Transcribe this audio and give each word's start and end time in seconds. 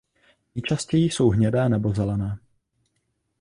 Nejčastěji 0.55 1.05
jsou 1.09 1.29
hnědé 1.29 1.69
nebo 1.69 1.93
zelené. 1.93 2.37